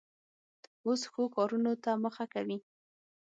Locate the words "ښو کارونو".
1.11-1.71